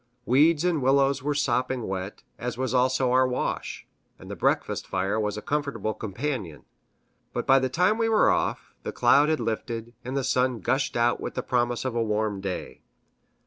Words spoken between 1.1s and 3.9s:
were sopping wet, as was also our wash,